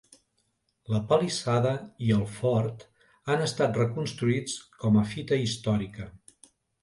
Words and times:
La 0.93 1.01
palissada 1.09 1.73
i 2.05 2.07
el 2.15 2.23
fort 2.37 2.87
han 3.33 3.45
estat 3.47 3.77
reconstruïts 3.81 4.55
com 4.85 4.97
a 5.03 5.07
fita 5.13 5.39
històrica. 5.43 6.09